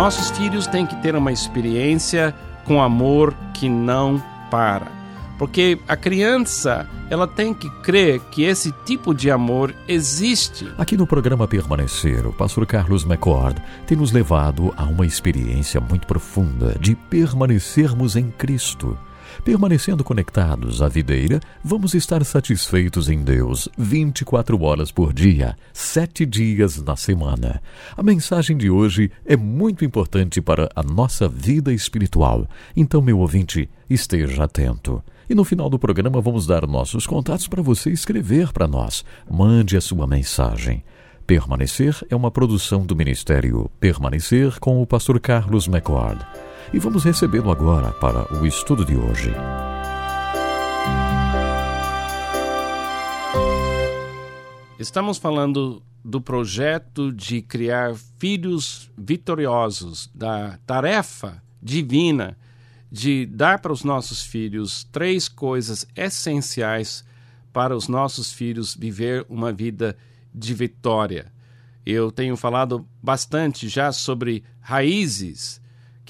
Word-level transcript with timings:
nossos 0.00 0.30
filhos 0.30 0.66
têm 0.66 0.86
que 0.86 0.96
ter 1.02 1.14
uma 1.14 1.30
experiência 1.30 2.34
com 2.64 2.80
amor 2.80 3.34
que 3.52 3.68
não 3.68 4.18
para. 4.50 4.90
Porque 5.38 5.78
a 5.86 5.94
criança, 5.94 6.88
ela 7.10 7.26
tem 7.26 7.52
que 7.52 7.68
crer 7.82 8.18
que 8.30 8.44
esse 8.44 8.72
tipo 8.86 9.12
de 9.14 9.30
amor 9.30 9.74
existe. 9.86 10.72
Aqui 10.78 10.96
no 10.96 11.06
programa 11.06 11.46
Permanecer, 11.46 12.26
o 12.26 12.32
pastor 12.32 12.64
Carlos 12.64 13.04
McCord 13.04 13.60
tem 13.86 13.94
nos 13.94 14.10
levado 14.10 14.72
a 14.74 14.84
uma 14.84 15.04
experiência 15.04 15.82
muito 15.82 16.06
profunda 16.06 16.74
de 16.80 16.94
permanecermos 16.94 18.16
em 18.16 18.30
Cristo. 18.30 18.96
Permanecendo 19.44 20.04
conectados 20.04 20.82
à 20.82 20.88
videira, 20.88 21.40
vamos 21.64 21.94
estar 21.94 22.22
satisfeitos 22.26 23.08
em 23.08 23.22
Deus 23.22 23.70
24 23.78 24.60
horas 24.62 24.92
por 24.92 25.14
dia, 25.14 25.56
sete 25.72 26.26
dias 26.26 26.82
na 26.82 26.94
semana. 26.94 27.62
A 27.96 28.02
mensagem 28.02 28.54
de 28.54 28.68
hoje 28.68 29.10
é 29.24 29.36
muito 29.36 29.82
importante 29.82 30.42
para 30.42 30.68
a 30.76 30.82
nossa 30.82 31.26
vida 31.26 31.72
espiritual. 31.72 32.46
Então, 32.76 33.00
meu 33.00 33.18
ouvinte, 33.18 33.68
esteja 33.88 34.44
atento. 34.44 35.02
E 35.28 35.34
no 35.34 35.42
final 35.42 35.70
do 35.70 35.78
programa 35.78 36.20
vamos 36.20 36.46
dar 36.46 36.66
nossos 36.66 37.06
contatos 37.06 37.48
para 37.48 37.62
você 37.62 37.90
escrever 37.90 38.52
para 38.52 38.68
nós. 38.68 39.04
Mande 39.30 39.74
a 39.74 39.80
sua 39.80 40.06
mensagem. 40.06 40.84
Permanecer 41.26 41.96
é 42.10 42.16
uma 42.16 42.30
produção 42.30 42.84
do 42.84 42.94
Ministério 42.94 43.70
Permanecer 43.80 44.60
com 44.60 44.82
o 44.82 44.86
pastor 44.86 45.18
Carlos 45.18 45.66
McCord 45.66 46.18
e 46.72 46.78
vamos 46.78 47.04
recebê-lo 47.04 47.50
agora 47.50 47.92
para 47.92 48.32
o 48.38 48.46
estudo 48.46 48.84
de 48.84 48.96
hoje. 48.96 49.32
Estamos 54.78 55.18
falando 55.18 55.82
do 56.04 56.20
projeto 56.20 57.12
de 57.12 57.42
criar 57.42 57.94
filhos 58.18 58.90
vitoriosos, 58.96 60.10
da 60.14 60.58
tarefa 60.66 61.42
divina 61.62 62.36
de 62.90 63.26
dar 63.26 63.60
para 63.60 63.72
os 63.72 63.84
nossos 63.84 64.22
filhos 64.22 64.84
três 64.90 65.28
coisas 65.28 65.86
essenciais 65.94 67.04
para 67.52 67.76
os 67.76 67.88
nossos 67.88 68.32
filhos 68.32 68.74
viver 68.74 69.24
uma 69.28 69.52
vida 69.52 69.96
de 70.34 70.54
vitória. 70.54 71.32
Eu 71.84 72.10
tenho 72.10 72.36
falado 72.36 72.86
bastante 73.02 73.68
já 73.68 73.92
sobre 73.92 74.42
raízes 74.60 75.60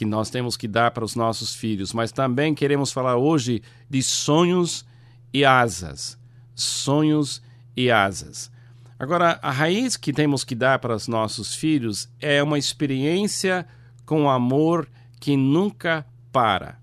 que 0.01 0.06
nós 0.06 0.31
temos 0.31 0.56
que 0.56 0.67
dar 0.67 0.93
para 0.93 1.05
os 1.05 1.15
nossos 1.15 1.55
filhos, 1.55 1.93
mas 1.93 2.11
também 2.11 2.55
queremos 2.55 2.91
falar 2.91 3.19
hoje 3.19 3.62
de 3.87 4.03
sonhos 4.03 4.83
e 5.31 5.45
asas. 5.45 6.17
Sonhos 6.55 7.43
e 7.77 7.91
asas. 7.91 8.51
Agora, 8.98 9.39
a 9.43 9.51
raiz 9.51 9.98
que 9.98 10.11
temos 10.11 10.43
que 10.43 10.55
dar 10.55 10.78
para 10.78 10.97
os 10.97 11.06
nossos 11.06 11.55
filhos 11.55 12.09
é 12.19 12.43
uma 12.43 12.59
experiência 12.59 13.67
com 14.06 14.31
amor 14.31 14.89
que 15.21 15.37
nunca 15.37 16.06
para. 16.33 16.81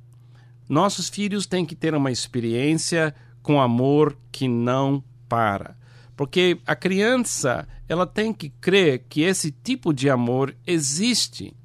Nossos 0.69 1.09
filhos 1.09 1.47
têm 1.47 1.65
que 1.65 1.75
ter 1.75 1.95
uma 1.95 2.11
experiência 2.11 3.15
com 3.41 3.59
amor 3.59 4.15
que 4.31 4.47
não 4.47 5.03
para. 5.27 5.75
Porque 6.15 6.59
a 6.67 6.75
criança, 6.75 7.67
ela 7.89 8.05
tem 8.05 8.31
que 8.31 8.49
crer 8.49 9.05
que 9.09 9.23
esse 9.23 9.49
tipo 9.49 9.91
de 9.91 10.07
amor 10.07 10.55
existe. 10.67 11.57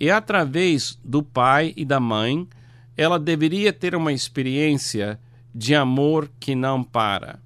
E 0.00 0.10
através 0.10 0.98
do 1.04 1.22
pai 1.22 1.74
e 1.76 1.84
da 1.84 2.00
mãe, 2.00 2.48
ela 2.96 3.18
deveria 3.18 3.70
ter 3.72 3.94
uma 3.94 4.12
experiência 4.12 5.20
de 5.54 5.74
amor 5.74 6.30
que 6.40 6.54
não 6.54 6.82
para. 6.82 7.38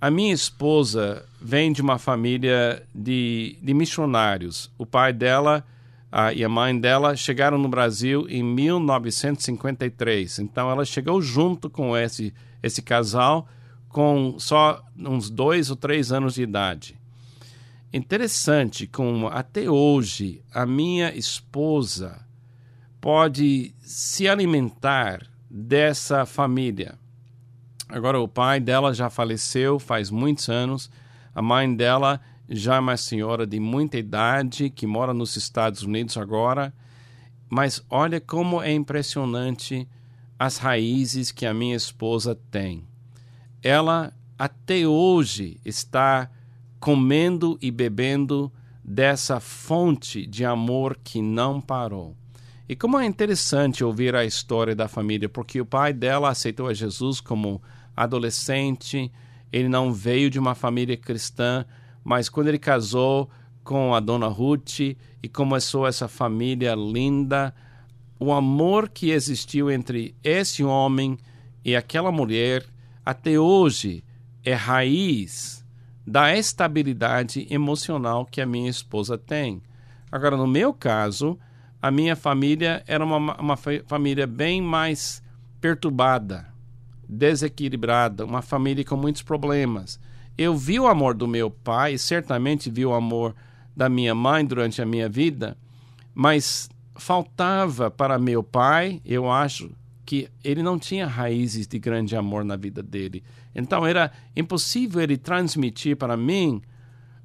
A 0.00 0.10
minha 0.10 0.32
esposa 0.32 1.24
vem 1.40 1.70
de 1.72 1.82
uma 1.82 1.98
família 1.98 2.82
de, 2.94 3.58
de 3.62 3.74
missionários. 3.74 4.70
O 4.78 4.86
pai 4.86 5.12
dela 5.12 5.64
a, 6.10 6.32
e 6.32 6.42
a 6.42 6.48
mãe 6.48 6.78
dela 6.78 7.14
chegaram 7.14 7.58
no 7.58 7.68
Brasil 7.68 8.26
em 8.28 8.42
1953. 8.42 10.38
Então 10.40 10.70
ela 10.70 10.84
chegou 10.84 11.22
junto 11.22 11.70
com 11.70 11.96
esse, 11.96 12.34
esse 12.62 12.82
casal 12.82 13.46
com 13.88 14.36
só 14.38 14.82
uns 14.96 15.28
dois 15.28 15.70
ou 15.70 15.76
três 15.76 16.10
anos 16.10 16.34
de 16.34 16.42
idade. 16.42 17.01
Interessante 17.92 18.86
como 18.86 19.28
até 19.28 19.68
hoje 19.68 20.42
a 20.54 20.64
minha 20.64 21.14
esposa 21.14 22.24
pode 22.98 23.74
se 23.82 24.26
alimentar 24.26 25.26
dessa 25.50 26.24
família. 26.24 26.98
Agora, 27.90 28.18
o 28.18 28.26
pai 28.26 28.60
dela 28.60 28.94
já 28.94 29.10
faleceu 29.10 29.78
faz 29.78 30.08
muitos 30.10 30.48
anos, 30.48 30.90
a 31.34 31.42
mãe 31.42 31.76
dela 31.76 32.18
já 32.48 32.76
é 32.76 32.80
uma 32.80 32.96
senhora 32.96 33.46
de 33.46 33.60
muita 33.60 33.98
idade 33.98 34.70
que 34.70 34.86
mora 34.86 35.12
nos 35.12 35.36
Estados 35.36 35.82
Unidos 35.82 36.16
agora. 36.16 36.72
Mas 37.50 37.84
olha 37.90 38.18
como 38.18 38.62
é 38.62 38.72
impressionante 38.72 39.86
as 40.38 40.56
raízes 40.56 41.30
que 41.30 41.44
a 41.44 41.52
minha 41.52 41.76
esposa 41.76 42.34
tem. 42.50 42.86
Ela 43.62 44.14
até 44.38 44.86
hoje 44.86 45.60
está 45.62 46.30
comendo 46.82 47.56
e 47.62 47.70
bebendo 47.70 48.52
dessa 48.82 49.38
fonte 49.38 50.26
de 50.26 50.44
amor 50.44 50.98
que 51.04 51.22
não 51.22 51.60
parou. 51.60 52.16
E 52.68 52.74
como 52.74 52.98
é 52.98 53.06
interessante 53.06 53.84
ouvir 53.84 54.16
a 54.16 54.24
história 54.24 54.74
da 54.74 54.88
família, 54.88 55.28
porque 55.28 55.60
o 55.60 55.64
pai 55.64 55.92
dela 55.92 56.30
aceitou 56.30 56.66
a 56.66 56.74
Jesus 56.74 57.20
como 57.20 57.62
adolescente, 57.96 59.12
ele 59.52 59.68
não 59.68 59.92
veio 59.92 60.28
de 60.28 60.40
uma 60.40 60.56
família 60.56 60.96
cristã, 60.96 61.64
mas 62.02 62.28
quando 62.28 62.48
ele 62.48 62.58
casou 62.58 63.30
com 63.62 63.94
a 63.94 64.00
dona 64.00 64.26
Ruth 64.26 64.80
e 64.80 65.28
começou 65.32 65.86
essa 65.86 66.08
família 66.08 66.74
linda, 66.74 67.54
o 68.18 68.32
amor 68.32 68.88
que 68.88 69.10
existiu 69.10 69.70
entre 69.70 70.16
esse 70.24 70.64
homem 70.64 71.16
e 71.64 71.76
aquela 71.76 72.10
mulher 72.10 72.66
até 73.06 73.38
hoje 73.38 74.02
é 74.44 74.52
raiz 74.52 75.61
da 76.06 76.36
estabilidade 76.36 77.46
emocional 77.50 78.26
que 78.26 78.40
a 78.40 78.46
minha 78.46 78.68
esposa 78.68 79.16
tem. 79.16 79.62
Agora, 80.10 80.36
no 80.36 80.46
meu 80.46 80.74
caso, 80.74 81.38
a 81.80 81.90
minha 81.90 82.14
família 82.14 82.82
era 82.86 83.04
uma, 83.04 83.36
uma 83.40 83.56
família 83.56 84.26
bem 84.26 84.60
mais 84.60 85.22
perturbada, 85.60 86.46
desequilibrada, 87.08 88.24
uma 88.24 88.42
família 88.42 88.84
com 88.84 88.96
muitos 88.96 89.22
problemas. 89.22 89.98
Eu 90.36 90.56
vi 90.56 90.80
o 90.80 90.86
amor 90.86 91.14
do 91.14 91.28
meu 91.28 91.50
pai, 91.50 91.98
certamente 91.98 92.70
vi 92.70 92.84
o 92.84 92.92
amor 92.92 93.34
da 93.76 93.88
minha 93.88 94.14
mãe 94.14 94.44
durante 94.44 94.82
a 94.82 94.86
minha 94.86 95.08
vida, 95.08 95.56
mas 96.14 96.68
faltava 96.94 97.90
para 97.90 98.18
meu 98.18 98.42
pai, 98.42 99.00
eu 99.04 99.30
acho, 99.30 99.70
que 100.04 100.28
ele 100.42 100.62
não 100.62 100.78
tinha 100.78 101.06
raízes 101.06 101.66
de 101.66 101.78
grande 101.78 102.16
amor 102.16 102.44
na 102.44 102.56
vida 102.56 102.82
dele. 102.82 103.22
Então 103.54 103.86
era 103.86 104.10
impossível 104.36 105.00
ele 105.00 105.16
transmitir 105.16 105.96
para 105.96 106.16
mim 106.16 106.60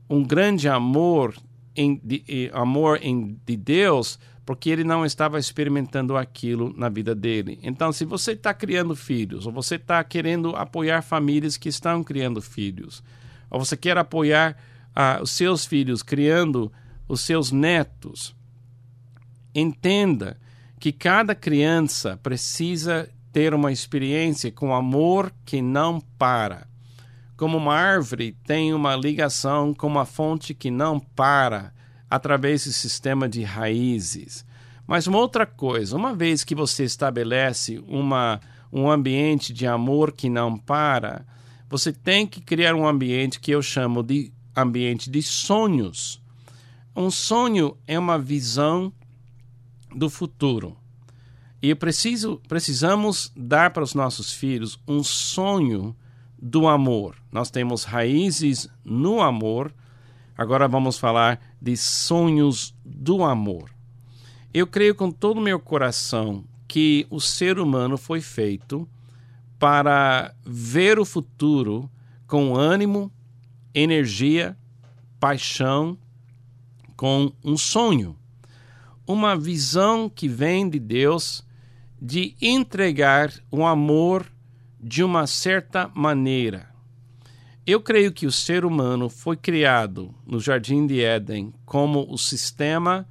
um 0.10 0.24
grande 0.24 0.70
amor 0.70 1.36
em, 1.76 2.00
de, 2.04 2.50
amor 2.54 3.00
em, 3.02 3.40
de 3.46 3.56
Deus, 3.56 4.20
porque 4.46 4.70
ele 4.70 4.84
não 4.84 5.06
estava 5.06 5.38
experimentando 5.38 6.16
aquilo 6.16 6.74
na 6.76 6.90
vida 6.90 7.14
dele. 7.14 7.60
Então, 7.62 7.92
se 7.92 8.06
você 8.06 8.32
está 8.32 8.54
criando 8.54 8.96
filhos, 8.96 9.46
ou 9.46 9.52
você 9.52 9.76
está 9.76 10.04
querendo 10.04 10.56
apoiar 10.56 11.02
famílias 11.02 11.58
que 11.58 11.70
estão 11.70 12.04
criando 12.04 12.42
filhos, 12.42 13.04
ou 13.50 13.60
você 13.60 13.76
quer 13.76 13.98
apoiar 13.98 14.58
uh, 14.96 15.22
os 15.22 15.32
seus 15.32 15.66
filhos 15.66 16.02
criando 16.02 16.72
os 17.08 17.22
seus 17.22 17.52
netos, 17.52 18.36
entenda 19.54 20.38
que 20.80 20.92
cada 20.92 21.34
criança 21.34 22.20
precisa 22.22 23.10
ter 23.32 23.54
uma 23.54 23.72
experiência 23.72 24.52
com 24.52 24.74
amor 24.74 25.32
que 25.46 25.62
não 25.62 26.00
para. 26.18 26.68
Como 27.36 27.58
uma 27.58 27.76
árvore 27.76 28.36
tem 28.46 28.74
uma 28.74 28.96
ligação 28.96 29.74
com 29.74 29.88
uma 29.88 30.06
fonte 30.06 30.54
que 30.54 30.72
não 30.72 31.00
para 31.00 31.74
através 32.10 32.66
do 32.66 32.72
sistema 32.72 33.28
de 33.28 33.44
raízes. 33.44 34.46
Mas 34.88 35.06
uma 35.06 35.20
outra 35.20 35.46
coisa, 35.46 35.96
uma 35.96 36.16
vez 36.16 36.44
que 36.44 36.56
você 36.56 36.84
estabelece 36.84 37.84
uma, 37.88 38.40
um 38.72 38.90
ambiente 38.90 39.54
de 39.54 39.68
amor 39.68 40.14
que 40.14 40.30
não 40.30 40.58
para, 40.58 41.26
você 41.70 41.92
tem 41.92 42.26
que 42.26 42.40
criar 42.40 42.74
um 42.74 42.88
ambiente 42.88 43.40
que 43.40 43.52
eu 43.52 43.62
chamo 43.62 44.02
de 44.02 44.32
ambiente 44.56 45.10
de 45.10 45.22
sonhos. 45.22 46.22
Um 46.96 47.12
sonho 47.12 47.78
é 47.86 48.00
uma 48.00 48.18
visão 48.18 48.92
do 49.96 50.10
futuro. 50.10 50.78
E 51.62 51.74
preciso, 51.74 52.42
precisamos 52.48 53.32
dar 53.36 53.72
para 53.72 53.84
os 53.84 53.96
nossos 53.96 54.32
filhos 54.32 54.80
um 54.88 55.04
sonho 55.04 55.96
do 56.40 56.68
amor. 56.68 57.16
Nós 57.32 57.50
temos 57.50 57.84
raízes 57.84 58.70
no 58.86 59.22
amor, 59.22 59.74
agora 60.38 60.68
vamos 60.68 60.98
falar 60.98 61.42
de 61.60 61.76
sonhos 61.76 62.76
do 62.86 63.24
amor. 63.24 63.72
Eu 64.54 64.68
creio 64.68 64.94
com 64.94 65.12
todo 65.12 65.38
o 65.38 65.42
meu 65.42 65.60
coração 65.60 66.44
que 66.68 67.08
o 67.10 67.20
ser 67.20 67.60
humano 67.60 67.98
foi 67.98 68.22
feito 68.22 68.88
para 69.58 70.34
ver 70.46 71.00
o 71.00 71.06
futuro 71.06 71.90
com 72.28 72.56
ânimo, 72.56 73.12
energia, 73.74 74.56
paixão, 75.20 75.98
com 76.96 77.32
um 77.44 77.58
sonho. 77.58 78.16
Uma 79.08 79.38
visão 79.38 80.10
que 80.10 80.28
vem 80.28 80.70
de 80.70 80.80
Deus 80.80 81.46
de 82.00 82.36
entregar 82.42 83.34
o 83.50 83.66
amor 83.66 84.30
de 84.80 85.02
uma 85.02 85.26
certa 85.26 85.90
maneira. 85.96 86.70
Eu 87.66 87.82
creio 87.82 88.12
que 88.12 88.28
o 88.28 88.32
ser 88.32 88.66
humano 88.66 89.10
foi 89.10 89.38
criado 89.38 90.14
no 90.26 90.40
Jardim 90.40 90.86
de 90.86 91.02
Éden 91.02 91.54
como 91.66 92.06
o 92.10 92.18
sistema 92.18 93.08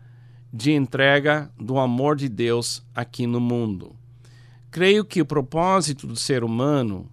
de 0.53 0.73
entrega 0.73 1.51
do 1.59 1.79
amor 1.79 2.15
de 2.15 2.29
Deus 2.29 2.83
aqui 2.95 3.27
no 3.27 3.41
mundo. 3.41 3.97
Creio 4.71 5.05
que 5.05 5.21
o 5.21 5.27
propósito 5.27 6.07
do 6.07 6.17
ser 6.17 6.45
humano, 6.45 7.11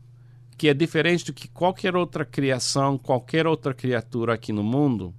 que 0.57 0.67
é 0.67 0.73
diferente 0.73 1.25
do 1.25 1.33
que 1.33 1.47
qualquer 1.47 1.95
outra 1.95 2.25
criação, 2.25 2.97
qualquer 2.97 3.47
outra 3.47 3.73
criatura 3.73 4.33
aqui 4.33 4.51
no 4.51 4.63
mundo, 4.63 5.13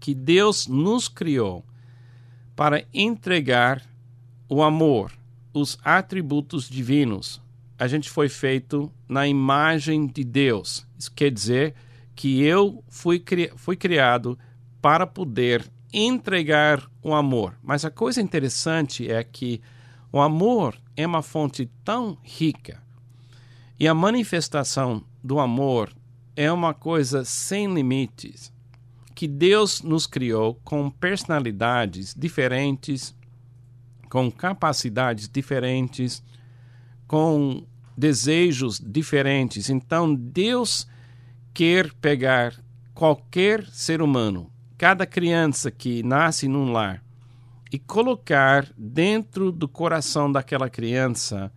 que 0.00 0.14
Deus 0.14 0.66
nos 0.66 1.08
criou 1.08 1.64
para 2.62 2.84
entregar 2.94 3.82
o 4.48 4.62
amor, 4.62 5.10
os 5.52 5.76
atributos 5.82 6.68
divinos. 6.68 7.42
A 7.76 7.88
gente 7.88 8.08
foi 8.08 8.28
feito 8.28 8.88
na 9.08 9.26
imagem 9.26 10.06
de 10.06 10.22
Deus. 10.22 10.86
Isso 10.96 11.10
quer 11.10 11.32
dizer 11.32 11.74
que 12.14 12.40
eu 12.40 12.80
fui, 12.88 13.18
cri 13.18 13.50
fui 13.56 13.74
criado 13.74 14.38
para 14.80 15.08
poder 15.08 15.68
entregar 15.92 16.88
o 17.02 17.12
amor. 17.12 17.58
Mas 17.64 17.84
a 17.84 17.90
coisa 17.90 18.22
interessante 18.22 19.10
é 19.10 19.24
que 19.24 19.60
o 20.12 20.20
amor 20.20 20.78
é 20.96 21.04
uma 21.04 21.20
fonte 21.20 21.68
tão 21.84 22.16
rica 22.22 22.80
e 23.76 23.88
a 23.88 23.92
manifestação 23.92 25.02
do 25.20 25.40
amor 25.40 25.92
é 26.36 26.52
uma 26.52 26.72
coisa 26.72 27.24
sem 27.24 27.74
limites 27.74 28.52
que 29.14 29.28
Deus 29.28 29.82
nos 29.82 30.06
criou 30.06 30.58
com 30.64 30.90
personalidades 30.90 32.14
diferentes, 32.16 33.14
com 34.08 34.30
capacidades 34.30 35.28
diferentes, 35.28 36.22
com 37.06 37.66
desejos 37.96 38.80
diferentes. 38.80 39.70
Então, 39.70 40.14
Deus 40.14 40.86
quer 41.54 41.92
pegar 41.94 42.54
qualquer 42.94 43.66
ser 43.66 44.02
humano, 44.02 44.50
cada 44.76 45.06
criança 45.06 45.70
que 45.70 46.02
nasce 46.02 46.48
num 46.48 46.72
lar, 46.72 47.02
e 47.72 47.78
colocar 47.78 48.68
dentro 48.76 49.50
do 49.50 49.66
coração 49.66 50.30
daquela 50.30 50.68
criança 50.68 51.52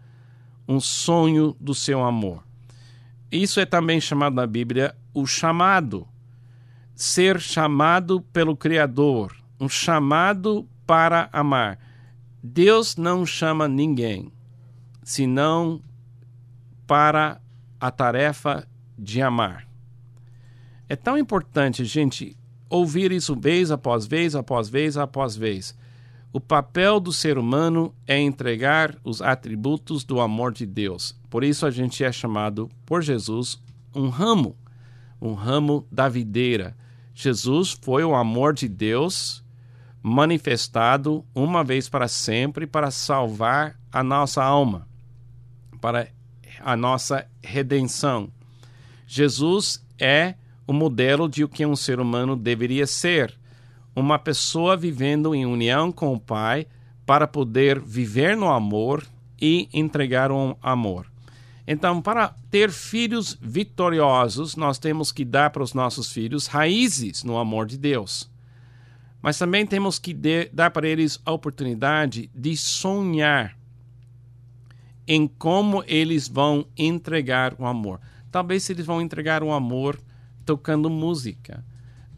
um 0.67 0.79
sonho 0.79 1.55
do 1.59 1.73
seu 1.73 2.03
amor. 2.03 2.43
Isso 3.31 3.59
é 3.59 3.65
também 3.65 3.99
chamado 3.99 4.33
na 4.33 4.47
Bíblia 4.47 4.95
o 5.13 5.27
chamado 5.27 6.07
ser 6.95 7.41
chamado 7.41 8.21
pelo 8.21 8.55
Criador, 8.55 9.35
um 9.59 9.67
chamado 9.67 10.67
para 10.87 11.29
amar. 11.33 11.77
Deus 12.41 12.95
não 12.95 13.25
chama 13.25 13.67
ninguém 13.67 14.31
senão 15.03 15.81
para 16.87 17.39
a 17.79 17.91
tarefa 17.91 18.67
de 18.97 19.21
amar. 19.21 19.67
É 20.87 20.95
tão 20.95 21.17
importante, 21.17 21.83
gente, 21.83 22.37
ouvir 22.69 23.11
isso 23.11 23.35
vez 23.35 23.71
após 23.71 24.07
vez, 24.07 24.35
após 24.35 24.69
vez, 24.69 24.97
após 24.97 25.35
vez. 25.35 25.77
O 26.31 26.39
papel 26.39 26.99
do 26.99 27.11
ser 27.11 27.37
humano 27.37 27.93
é 28.07 28.19
entregar 28.19 28.95
os 29.03 29.21
atributos 29.21 30.03
do 30.03 30.19
amor 30.19 30.51
de 30.51 30.65
Deus. 30.65 31.15
Por 31.29 31.43
isso 31.43 31.65
a 31.65 31.71
gente 31.71 32.03
é 32.03 32.11
chamado 32.11 32.69
por 32.85 33.01
Jesus 33.01 33.61
um 33.93 34.09
ramo, 34.09 34.55
um 35.21 35.33
ramo 35.33 35.87
da 35.91 36.09
videira 36.09 36.75
Jesus 37.15 37.77
foi 37.81 38.03
o 38.03 38.13
amor 38.13 38.53
de 38.53 38.67
Deus 38.67 39.41
manifestado 40.03 41.25
uma 41.33 41.63
vez 41.63 41.87
para 41.87 42.09
sempre 42.09 42.67
para 42.67 42.91
salvar 42.91 43.79
a 43.91 44.03
nossa 44.03 44.43
alma, 44.43 44.85
para 45.79 46.09
a 46.59 46.75
nossa 46.75 47.25
redenção. 47.41 48.29
Jesus 49.07 49.83
é 49.97 50.35
o 50.67 50.73
modelo 50.73 51.29
de 51.29 51.43
o 51.43 51.47
que 51.47 51.65
um 51.65 51.75
ser 51.75 52.01
humano 52.01 52.35
deveria 52.35 52.85
ser, 52.85 53.33
uma 53.95 54.19
pessoa 54.19 54.75
vivendo 54.75 55.33
em 55.33 55.45
união 55.45 55.91
com 55.91 56.13
o 56.13 56.19
Pai 56.19 56.67
para 57.05 57.25
poder 57.25 57.79
viver 57.79 58.35
no 58.35 58.49
amor 58.49 59.07
e 59.39 59.69
entregar 59.73 60.31
um 60.31 60.55
amor. 60.61 61.14
Então, 61.67 62.01
para 62.01 62.35
ter 62.51 62.69
filhos 62.71 63.37
vitoriosos, 63.41 64.55
nós 64.55 64.77
temos 64.77 65.11
que 65.11 65.25
dar 65.25 65.49
para 65.49 65.63
os 65.63 65.73
nossos 65.73 66.11
filhos 66.11 66.45
raízes 66.45 67.23
no 67.23 67.37
amor 67.37 67.65
de 67.65 67.77
Deus. 67.77 68.29
Mas 69.21 69.39
também 69.39 69.65
temos 69.65 69.97
que 69.97 70.13
dar 70.53 70.69
para 70.69 70.87
eles 70.87 71.19
a 71.25 71.31
oportunidade 71.31 72.29
de 72.35 72.55
sonhar 72.55 73.57
em 75.07 75.27
como 75.27 75.83
eles 75.87 76.27
vão 76.27 76.67
entregar 76.77 77.55
o 77.57 77.65
amor. 77.65 77.99
Talvez 78.31 78.69
eles 78.69 78.85
vão 78.85 79.01
entregar 79.01 79.41
o 79.41 79.51
amor 79.51 79.99
tocando 80.45 80.89
música. 80.89 81.65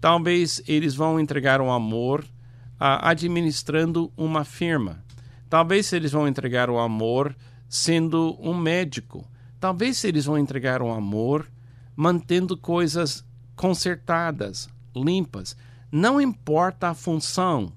Talvez 0.02 0.62
eles 0.68 0.96
vão 0.96 1.20
entregar 1.20 1.62
o 1.62 1.72
amor 1.72 2.22
uh, 2.24 3.00
administrando 3.02 4.12
uma 4.18 4.44
firma. 4.44 5.04
Talvez 5.50 5.92
eles 5.94 6.12
vão 6.12 6.28
entregar 6.28 6.70
o 6.70 6.78
amor 6.78 7.36
sendo 7.70 8.38
um 8.40 8.54
médico. 8.54 9.26
Talvez 9.60 10.04
eles 10.04 10.26
vão 10.26 10.38
entregar 10.38 10.82
um 10.82 10.94
amor 10.94 11.50
mantendo 11.96 12.56
coisas 12.56 13.26
consertadas, 13.56 14.70
limpas. 14.96 15.56
Não 15.92 16.22
importa 16.22 16.90
a 16.90 16.94
função. 16.94 17.74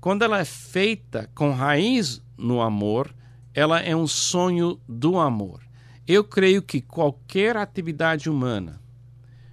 Quando 0.00 0.22
ela 0.22 0.38
é 0.38 0.44
feita 0.44 1.30
com 1.34 1.52
raiz 1.52 2.22
no 2.36 2.60
amor, 2.60 3.14
ela 3.54 3.80
é 3.80 3.96
um 3.96 4.06
sonho 4.06 4.78
do 4.86 5.18
amor. 5.18 5.62
Eu 6.06 6.22
creio 6.24 6.60
que 6.60 6.82
qualquer 6.82 7.56
atividade 7.56 8.28
humana 8.28 8.80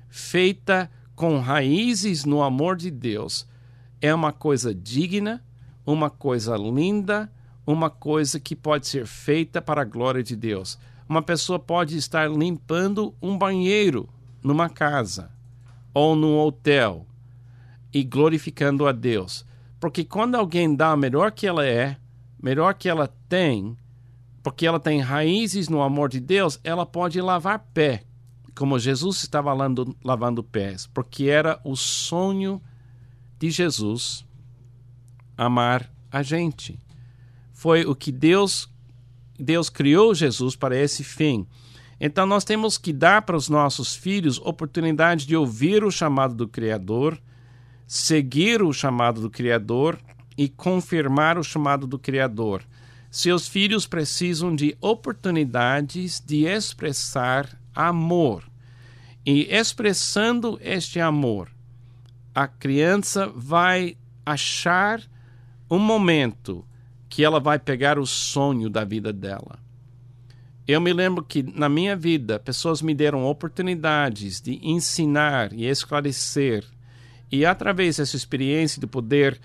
feita 0.10 0.92
com 1.16 1.40
raízes 1.40 2.26
no 2.26 2.44
amor 2.44 2.76
de 2.76 2.92
Deus 2.92 3.48
é 4.02 4.14
uma 4.14 4.34
coisa 4.34 4.76
digna, 4.76 5.42
uma 5.86 6.10
coisa 6.10 6.58
linda, 6.58 7.32
uma 7.66 7.90
coisa 7.90 8.40
que 8.40 8.56
pode 8.56 8.88
ser 8.88 9.06
feita 9.06 9.62
para 9.62 9.84
a 9.84 9.86
glória 9.86 10.22
de 10.22 10.36
Deus. 10.36 10.78
Uma 11.12 11.22
pessoa 11.22 11.60
pode 11.60 11.98
estar 11.98 12.31
limpando 12.31 13.13
um 13.22 13.38
banheiro 13.38 14.08
numa 14.42 14.69
casa 14.69 15.30
ou 15.94 16.16
num 16.16 16.40
hotel 16.40 17.06
e 17.94 18.02
glorificando 18.02 18.88
a 18.88 18.94
Deus. 18.94 19.46
Porque 19.78 20.06
quando 20.06 20.36
alguém 20.36 20.74
dá 20.74 20.96
melhor 20.96 21.34
que 21.34 21.46
ela 21.46 21.65
é, 21.65 21.98
melhor 22.41 22.75
que 22.75 22.88
ela 22.88 23.13
tem, 23.27 23.75
porque 24.41 24.65
ela 24.65 24.80
tem 24.80 25.01
raízes 25.01 25.68
no 25.68 25.82
amor 25.82 26.08
de 26.08 26.22
Deus, 26.22 26.58
ela 26.63 26.86
pode 26.86 27.20
lavar 27.20 27.60
pé, 27.74 28.06
como 28.56 28.80
Jesus 28.80 29.22
estava 29.22 29.51
lavando, 29.51 29.94
lavando 30.01 30.41
pés, 30.41 30.88
porque 30.94 31.25
era 31.25 31.60
o 31.65 31.75
sonho 31.75 32.62
de 33.38 33.51
Jesus 33.51 34.25
amar 35.38 35.91
a 36.10 36.24
gente. 36.24 36.80
Foi 37.51 37.84
o 37.84 37.94
que 37.94 38.13
Deus 38.13 38.71
Deus 39.41 39.69
criou 39.69 40.13
Jesus 40.13 40.55
para 40.55 40.77
esse 40.77 41.03
fim. 41.03 41.45
Então 42.00 42.25
nós 42.25 42.43
temos 42.43 42.77
que 42.77 42.93
dar 42.93 43.21
para 43.24 43.36
os 43.36 43.50
nossos 43.50 43.95
filhos 43.95 44.39
oportunidade 44.39 45.27
de 45.27 45.36
ouvir 45.36 45.83
o 45.83 45.91
chamado 45.91 46.33
do 46.33 46.48
Criador, 46.48 47.19
seguir 47.86 48.63
o 48.63 48.71
chamado 48.74 49.21
do 49.21 49.29
Criador 49.29 50.00
e 50.38 50.50
confirmar 50.50 51.38
o 51.38 51.43
chamado 51.43 51.86
do 51.86 52.00
Criador. 52.00 52.63
Seus 53.12 53.48
filhos 53.48 53.86
precisam 53.86 54.55
de 54.55 54.75
oportunidades 54.79 56.24
de 56.25 56.45
expressar 56.45 57.60
amor. 57.75 58.43
E 59.25 59.48
expressando 59.53 60.57
este 60.63 61.00
amor, 61.00 61.50
a 62.33 62.48
criança 62.48 63.31
vai 63.36 63.95
achar 64.25 65.01
um 65.69 65.77
momento 65.77 66.65
que 67.12 67.25
ela 67.25 67.41
vai 67.41 67.60
pegar 67.60 68.00
o 68.00 68.08
sonho 68.08 68.70
da 68.70 68.86
vida 68.86 69.12
dela. 69.12 69.60
Eu 70.65 70.80
me 70.80 70.94
lembro 70.94 71.22
que 71.22 71.44
na 71.44 71.68
minha 71.68 71.94
vida 71.94 72.39
pessoas 72.39 72.82
me 72.82 72.96
deram 72.96 73.25
oportunidades 73.25 74.39
de 74.39 74.62
ensinar 74.63 75.51
e 75.51 75.65
esclarecer, 75.65 76.63
e 77.30 77.46
através 77.46 77.98
dessa 77.98 78.15
experiência 78.15 78.80
de 78.80 78.88
poder 78.88 79.41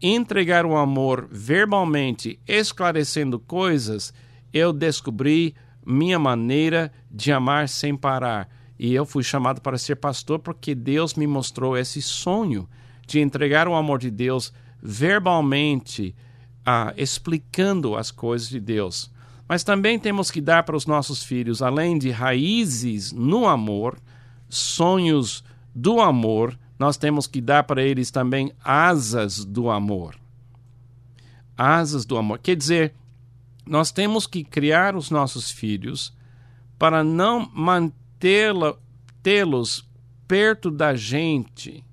entregar 0.00 0.64
o 0.64 0.78
amor 0.78 1.28
verbalmente, 1.30 2.40
esclarecendo 2.48 3.38
coisas, 3.38 4.14
eu 4.50 4.72
descobri 4.72 5.54
minha 5.84 6.18
maneira 6.18 6.90
de 7.10 7.30
amar 7.32 7.68
sem 7.68 7.94
parar. 7.94 8.48
E 8.78 8.94
eu 8.94 9.04
fui 9.04 9.22
chamado 9.22 9.60
para 9.60 9.76
ser 9.76 9.96
pastor 9.96 10.38
porque 10.38 10.74
Deus 10.74 11.14
me 11.14 11.26
mostrou 11.26 11.76
esse 11.76 12.00
sonho 12.00 12.66
de 13.06 13.20
entregar 13.20 13.68
o 13.68 13.74
amor 13.74 13.98
de 13.98 14.10
Deus 14.10 14.54
verbalmente 14.82 16.14
ah, 16.64 16.92
explicando 16.96 17.96
as 17.96 18.10
coisas 18.10 18.48
de 18.48 18.60
Deus. 18.60 19.10
Mas 19.48 19.64
também 19.64 19.98
temos 19.98 20.30
que 20.30 20.40
dar 20.40 20.62
para 20.62 20.76
os 20.76 20.86
nossos 20.86 21.22
filhos, 21.22 21.60
além 21.60 21.98
de 21.98 22.10
raízes 22.10 23.12
no 23.12 23.48
amor, 23.48 23.98
sonhos 24.48 25.42
do 25.74 26.00
amor, 26.00 26.58
nós 26.78 26.96
temos 26.96 27.26
que 27.26 27.40
dar 27.40 27.64
para 27.64 27.82
eles 27.82 28.10
também 28.10 28.52
asas 28.64 29.44
do 29.44 29.70
amor. 29.70 30.16
asas 31.56 32.06
do 32.06 32.16
amor. 32.16 32.38
Quer 32.38 32.56
dizer, 32.56 32.94
nós 33.66 33.92
temos 33.92 34.26
que 34.26 34.42
criar 34.42 34.96
os 34.96 35.10
nossos 35.10 35.50
filhos 35.50 36.16
para 36.78 37.04
não 37.04 37.50
mantê-los 37.52 38.78
perto 40.26 40.70
da 40.70 40.94
gente, 40.94 41.84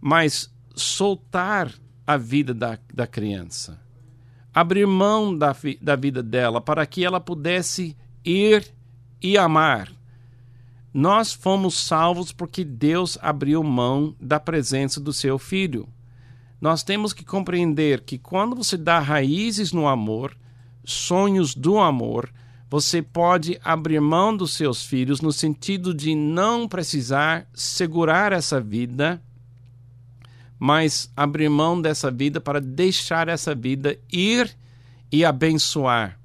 mas 0.00 0.48
soltar 0.76 1.72
a 2.06 2.16
vida 2.16 2.54
da, 2.54 2.78
da 2.92 3.06
criança. 3.06 3.83
Abrir 4.54 4.86
mão 4.86 5.36
da, 5.36 5.54
da 5.82 5.96
vida 5.96 6.22
dela 6.22 6.60
para 6.60 6.86
que 6.86 7.04
ela 7.04 7.20
pudesse 7.20 7.96
ir 8.24 8.72
e 9.20 9.36
amar. 9.36 9.90
Nós 10.92 11.32
fomos 11.32 11.74
salvos 11.74 12.30
porque 12.32 12.64
Deus 12.64 13.18
abriu 13.20 13.64
mão 13.64 14.14
da 14.20 14.38
presença 14.38 15.00
do 15.00 15.12
seu 15.12 15.38
filho. 15.40 15.88
Nós 16.60 16.84
temos 16.84 17.12
que 17.12 17.24
compreender 17.24 18.02
que 18.02 18.16
quando 18.16 18.54
você 18.54 18.76
dá 18.76 19.00
raízes 19.00 19.72
no 19.72 19.88
amor, 19.88 20.36
sonhos 20.84 21.54
do 21.54 21.78
amor, 21.78 22.32
você 22.70 23.02
pode 23.02 23.58
abrir 23.62 24.00
mão 24.00 24.36
dos 24.36 24.54
seus 24.54 24.84
filhos 24.84 25.20
no 25.20 25.32
sentido 25.32 25.92
de 25.92 26.14
não 26.14 26.68
precisar 26.68 27.46
segurar 27.52 28.32
essa 28.32 28.60
vida, 28.60 29.22
mas 30.58 31.10
abrir 31.16 31.48
mão 31.48 31.80
dessa 31.80 32.10
vida 32.10 32.40
para 32.40 32.60
deixar 32.60 33.28
essa 33.28 33.54
vida 33.54 33.98
ir 34.12 34.56
e 35.10 35.24
abençoar. 35.24 36.18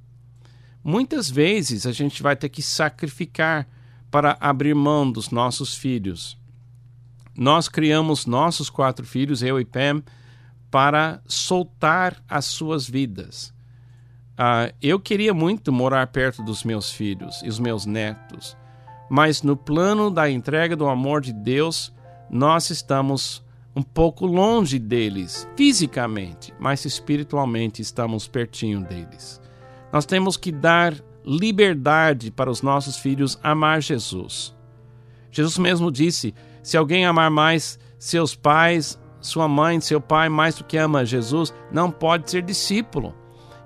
Muitas 0.83 1.29
vezes 1.29 1.85
a 1.85 1.91
gente 1.91 2.23
vai 2.23 2.35
ter 2.35 2.49
que 2.49 2.61
sacrificar 2.61 3.67
para 4.09 4.37
abrir 4.39 4.73
mão 4.73 5.11
dos 5.11 5.29
nossos 5.29 5.75
filhos. 5.75 6.37
Nós 7.35 7.69
criamos 7.69 8.25
nossos 8.25 8.69
quatro 8.69 9.05
filhos, 9.05 9.43
eu 9.43 9.59
e 9.59 9.65
Pam, 9.65 10.03
para 10.71 11.21
soltar 11.25 12.21
as 12.27 12.45
suas 12.45 12.89
vidas. 12.89 13.53
Uh, 14.39 14.73
eu 14.81 14.99
queria 14.99 15.33
muito 15.33 15.71
morar 15.71 16.07
perto 16.07 16.41
dos 16.41 16.63
meus 16.63 16.91
filhos 16.91 17.41
e 17.43 17.49
os 17.49 17.59
meus 17.59 17.85
netos, 17.85 18.55
mas 19.09 19.41
no 19.41 19.57
plano 19.57 20.09
da 20.09 20.29
entrega 20.29 20.75
do 20.75 20.87
amor 20.87 21.21
de 21.21 21.33
Deus, 21.33 21.93
nós 22.29 22.69
estamos 22.69 23.43
um 23.79 23.81
pouco 23.81 24.25
longe 24.25 24.77
deles, 24.77 25.47
fisicamente, 25.55 26.53
mas 26.59 26.83
espiritualmente 26.83 27.81
estamos 27.81 28.27
pertinho 28.27 28.81
deles. 28.81 29.41
Nós 29.89 30.05
temos 30.05 30.35
que 30.35 30.51
dar 30.51 30.93
liberdade 31.25 32.29
para 32.29 32.51
os 32.51 32.61
nossos 32.61 32.97
filhos 32.97 33.39
amar 33.41 33.81
Jesus. 33.81 34.53
Jesus 35.31 35.57
mesmo 35.57 35.89
disse: 35.89 36.35
se 36.61 36.75
alguém 36.75 37.05
amar 37.05 37.31
mais 37.31 37.79
seus 37.97 38.35
pais, 38.35 38.99
sua 39.21 39.47
mãe, 39.47 39.79
seu 39.79 40.01
pai 40.01 40.27
mais 40.27 40.55
do 40.55 40.65
que 40.65 40.75
ama 40.75 41.05
Jesus, 41.05 41.53
não 41.71 41.89
pode 41.89 42.29
ser 42.29 42.41
discípulo. 42.41 43.15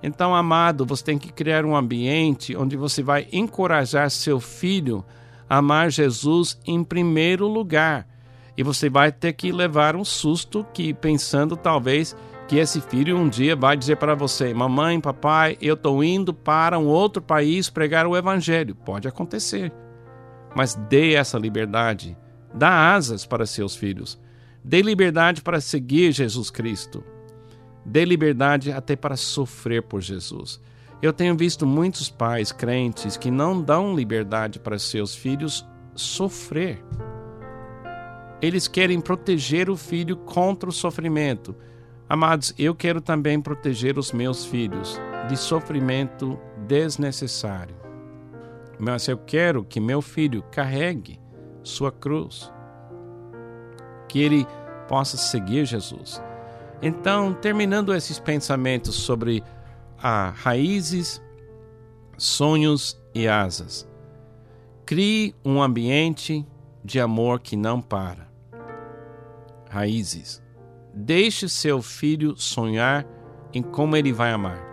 Então, 0.03 0.35
amado, 0.35 0.85
você 0.85 1.03
tem 1.05 1.17
que 1.17 1.33
criar 1.33 1.65
um 1.65 1.75
ambiente 1.75 2.55
onde 2.55 2.77
você 2.77 3.01
vai 3.01 3.27
encorajar 3.31 4.11
seu 4.11 4.39
filho 4.39 5.03
a 5.49 5.57
amar 5.57 5.89
Jesus 5.89 6.59
em 6.67 6.83
primeiro 6.83 7.47
lugar. 7.47 8.12
E 8.57 8.63
você 8.63 8.89
vai 8.89 9.11
ter 9.11 9.33
que 9.33 9.51
levar 9.51 9.95
um 9.95 10.05
susto 10.05 10.65
que 10.73 10.93
pensando 10.93 11.57
talvez 11.57 12.15
que 12.47 12.57
esse 12.57 12.81
filho 12.81 13.17
um 13.17 13.27
dia 13.27 13.55
vai 13.55 13.75
dizer 13.75 13.97
para 13.97 14.15
você: 14.15 14.53
Mamãe, 14.53 14.99
papai, 14.99 15.57
eu 15.61 15.73
estou 15.73 16.03
indo 16.03 16.33
para 16.33 16.77
um 16.77 16.85
outro 16.85 17.21
país 17.21 17.69
pregar 17.69 18.05
o 18.05 18.15
evangelho. 18.15 18.75
Pode 18.75 19.07
acontecer. 19.07 19.71
Mas 20.55 20.75
dê 20.75 21.13
essa 21.13 21.37
liberdade. 21.37 22.17
Dá 22.53 22.93
asas 22.93 23.25
para 23.25 23.45
seus 23.45 23.75
filhos. 23.75 24.19
Dê 24.63 24.81
liberdade 24.81 25.41
para 25.41 25.59
seguir 25.59 26.11
Jesus 26.11 26.51
Cristo. 26.51 27.03
Dê 27.85 28.05
liberdade 28.05 28.71
até 28.71 28.95
para 28.95 29.17
sofrer 29.17 29.81
por 29.81 30.01
Jesus. 30.01 30.61
Eu 31.01 31.11
tenho 31.11 31.35
visto 31.35 31.65
muitos 31.65 32.09
pais 32.09 32.51
crentes 32.51 33.17
que 33.17 33.29
não 33.29 33.61
dão 33.61 33.93
liberdade 33.93 34.59
para 34.59 34.79
seus 34.79 35.13
filhos 35.13 35.67
sofrer. 35.95 36.81
Eles 38.43 38.67
querem 38.67 39.01
proteger 39.01 39.71
o 39.71 39.75
filho 39.75 40.17
contra 40.17 40.69
o 40.69 40.73
sofrimento 40.73 41.55
Amados, 42.13 42.53
eu 42.59 42.75
quero 42.75 43.01
também 43.01 43.41
proteger 43.41 43.97
os 43.97 44.11
meus 44.11 44.45
filhos 44.45 45.01
de 45.27 45.37
sofrimento 45.37 46.39
desnecessário. 46.67 47.75
Mas 48.77 49.07
eu 49.07 49.17
quero 49.17 49.63
que 49.63 49.79
meu 49.79 50.01
filho 50.01 50.43
carregue 50.51 51.19
sua 51.63 51.91
cruz, 51.91 52.53
que 54.07 54.19
ele 54.19 54.45
possa 54.87 55.17
seguir 55.17 55.65
Jesus. 55.65 56.21
Então, 56.81 57.33
terminando 57.33 57.95
esses 57.95 58.19
pensamentos 58.19 58.93
sobre 58.93 59.41
ah, 59.97 60.33
raízes, 60.35 61.19
sonhos 62.17 63.01
e 63.15 63.27
asas, 63.27 63.89
crie 64.85 65.33
um 65.43 65.61
ambiente 65.63 66.45
de 66.83 66.99
amor 66.99 67.39
que 67.39 67.55
não 67.55 67.81
para. 67.81 68.32
Raízes. 69.73 70.39
Deixe 70.93 71.49
seu 71.49 71.81
filho 71.81 72.37
sonhar 72.37 73.07
em 73.51 73.63
como 73.63 73.97
ele 73.97 74.13
vai 74.13 74.31
amar 74.31 74.63